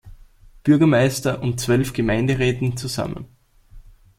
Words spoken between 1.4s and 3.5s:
und zwölf Gemeinderäten zusammen.